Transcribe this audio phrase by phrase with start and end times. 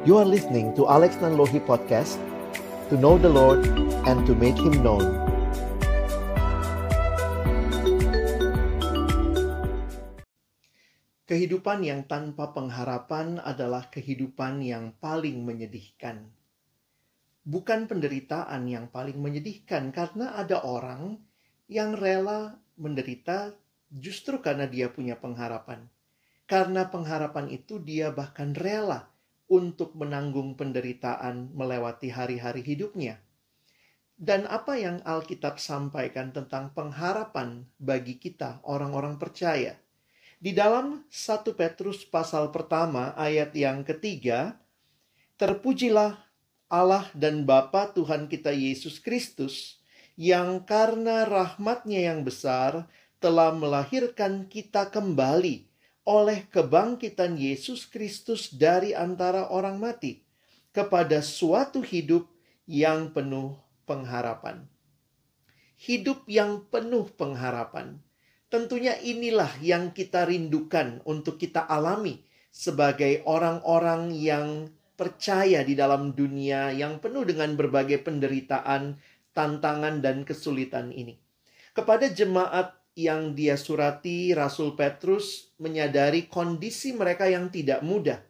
[0.00, 2.16] You are listening to Alex Nanlohi Podcast
[2.88, 3.68] To know the Lord
[4.08, 5.04] and to make Him known
[11.28, 16.32] Kehidupan yang tanpa pengharapan adalah kehidupan yang paling menyedihkan.
[17.44, 21.20] Bukan penderitaan yang paling menyedihkan, karena ada orang
[21.68, 23.52] yang rela menderita
[23.92, 25.92] justru karena dia punya pengharapan.
[26.48, 29.10] Karena pengharapan itu, dia bahkan rela
[29.50, 33.18] untuk menanggung penderitaan melewati hari-hari hidupnya.
[34.14, 39.74] Dan apa yang Alkitab sampaikan tentang pengharapan bagi kita, orang-orang percaya?
[40.38, 44.60] Di dalam 1 Petrus pasal pertama ayat yang ketiga,
[45.40, 46.20] terpujilah
[46.70, 49.80] Allah dan Bapa Tuhan kita Yesus Kristus
[50.20, 52.86] yang karena rahmatnya yang besar
[53.24, 55.69] telah melahirkan kita kembali
[56.10, 60.26] oleh kebangkitan Yesus Kristus dari antara orang mati
[60.74, 62.26] kepada suatu hidup
[62.66, 63.54] yang penuh
[63.86, 64.66] pengharapan.
[65.78, 68.02] Hidup yang penuh pengharapan
[68.50, 72.18] Tentunya inilah yang kita rindukan untuk kita alami
[72.50, 74.66] sebagai orang-orang yang
[74.98, 78.98] percaya di dalam dunia yang penuh dengan berbagai penderitaan,
[79.30, 81.14] tantangan, dan kesulitan ini.
[81.70, 88.20] Kepada jemaat yang dia surati, Rasul Petrus menyadari kondisi mereka yang tidak mudah.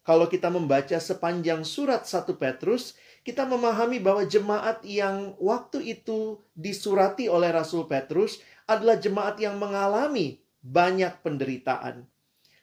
[0.00, 7.28] Kalau kita membaca sepanjang surat 1 Petrus, kita memahami bahwa jemaat yang waktu itu disurati
[7.28, 12.08] oleh Rasul Petrus adalah jemaat yang mengalami banyak penderitaan.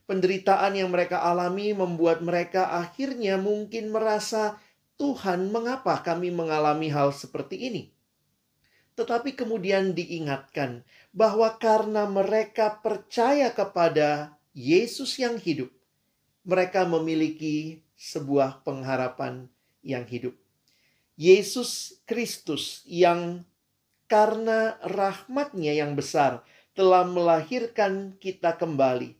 [0.07, 4.55] Penderitaan yang mereka alami membuat mereka akhirnya mungkin merasa,
[4.95, 7.96] "Tuhan, mengapa kami mengalami hal seperti ini?"
[8.97, 10.81] Tetapi kemudian diingatkan
[11.13, 15.69] bahwa karena mereka percaya kepada Yesus yang hidup,
[16.41, 19.45] mereka memiliki sebuah pengharapan
[19.85, 20.33] yang hidup.
[21.13, 23.45] Yesus Kristus yang
[24.09, 26.41] karena rahmatnya yang besar
[26.77, 29.17] telah melahirkan kita kembali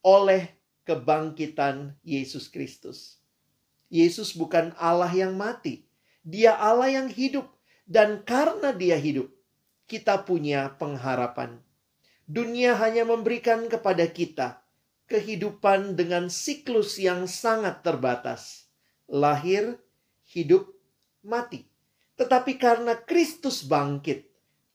[0.00, 0.54] oleh
[0.86, 3.20] kebangkitan Yesus Kristus.
[3.90, 5.82] Yesus bukan Allah yang mati,
[6.22, 7.50] Dia Allah yang hidup,
[7.90, 9.26] dan karena Dia hidup,
[9.90, 11.58] kita punya pengharapan.
[12.30, 14.62] Dunia hanya memberikan kepada kita
[15.10, 18.70] kehidupan dengan siklus yang sangat terbatas:
[19.10, 19.74] lahir,
[20.22, 20.70] hidup,
[21.26, 21.66] mati.
[22.14, 24.22] Tetapi karena Kristus bangkit,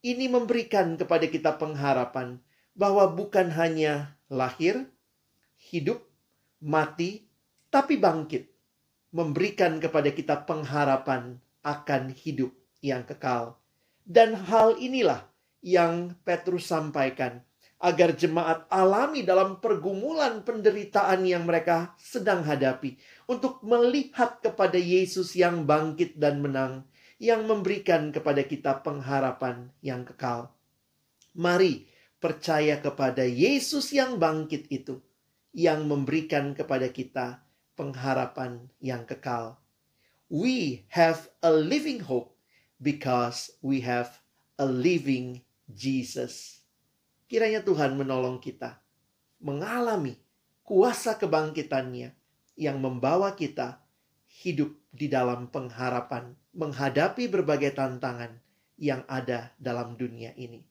[0.03, 2.43] ini memberikan kepada kita pengharapan
[2.75, 4.91] bahwa bukan hanya lahir,
[5.71, 6.03] hidup,
[6.59, 7.31] mati,
[7.71, 8.51] tapi bangkit.
[9.15, 12.51] Memberikan kepada kita pengharapan akan hidup
[12.85, 13.57] yang kekal.
[14.05, 15.25] Dan hal inilah
[15.65, 17.41] yang Petrus sampaikan
[17.81, 25.65] agar jemaat alami dalam pergumulan penderitaan yang mereka sedang hadapi untuk melihat kepada Yesus yang
[25.65, 26.85] bangkit dan menang
[27.17, 30.51] yang memberikan kepada kita pengharapan yang kekal.
[31.35, 31.87] Mari
[32.19, 34.99] percaya kepada Yesus yang bangkit itu,
[35.55, 37.43] yang memberikan kepada kita
[37.75, 39.59] pengharapan yang kekal.
[40.27, 42.34] We have a living hope
[42.79, 44.19] because we have
[44.59, 46.63] a living Jesus.
[47.25, 48.79] Kiranya Tuhan menolong kita
[49.41, 50.17] mengalami
[50.65, 52.13] kuasa kebangkitannya
[52.55, 53.83] yang membawa kita
[54.29, 58.39] hidup di dalam pengharapan menghadapi berbagai tantangan
[58.79, 60.63] yang ada dalam dunia ini.